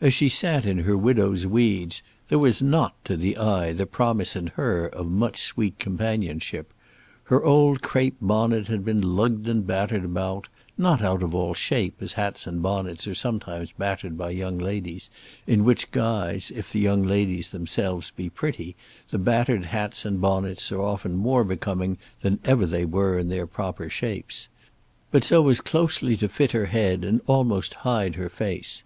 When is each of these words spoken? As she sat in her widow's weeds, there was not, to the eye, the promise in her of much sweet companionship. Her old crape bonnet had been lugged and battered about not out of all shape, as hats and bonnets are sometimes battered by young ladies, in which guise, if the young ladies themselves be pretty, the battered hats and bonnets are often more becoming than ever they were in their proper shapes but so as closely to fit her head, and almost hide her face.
As 0.00 0.12
she 0.12 0.28
sat 0.28 0.66
in 0.66 0.78
her 0.78 0.96
widow's 0.96 1.46
weeds, 1.46 2.02
there 2.26 2.38
was 2.40 2.60
not, 2.62 2.94
to 3.04 3.16
the 3.16 3.36
eye, 3.36 3.72
the 3.72 3.86
promise 3.86 4.34
in 4.34 4.48
her 4.56 4.86
of 4.88 5.06
much 5.06 5.40
sweet 5.40 5.78
companionship. 5.78 6.74
Her 7.26 7.44
old 7.44 7.80
crape 7.80 8.16
bonnet 8.20 8.66
had 8.66 8.84
been 8.84 9.14
lugged 9.14 9.46
and 9.46 9.64
battered 9.64 10.04
about 10.04 10.48
not 10.76 11.00
out 11.00 11.22
of 11.22 11.32
all 11.32 11.54
shape, 11.54 11.94
as 12.02 12.14
hats 12.14 12.44
and 12.48 12.60
bonnets 12.60 13.06
are 13.06 13.14
sometimes 13.14 13.70
battered 13.70 14.18
by 14.18 14.30
young 14.30 14.58
ladies, 14.58 15.10
in 15.46 15.62
which 15.62 15.92
guise, 15.92 16.50
if 16.50 16.72
the 16.72 16.80
young 16.80 17.04
ladies 17.04 17.50
themselves 17.50 18.10
be 18.10 18.28
pretty, 18.28 18.74
the 19.10 19.16
battered 19.18 19.66
hats 19.66 20.04
and 20.04 20.20
bonnets 20.20 20.72
are 20.72 20.82
often 20.82 21.14
more 21.14 21.44
becoming 21.44 21.98
than 22.22 22.40
ever 22.44 22.66
they 22.66 22.84
were 22.84 23.16
in 23.16 23.28
their 23.28 23.46
proper 23.46 23.88
shapes 23.88 24.48
but 25.12 25.22
so 25.22 25.46
as 25.48 25.60
closely 25.60 26.16
to 26.16 26.26
fit 26.28 26.50
her 26.50 26.66
head, 26.66 27.04
and 27.04 27.20
almost 27.28 27.74
hide 27.86 28.16
her 28.16 28.28
face. 28.28 28.82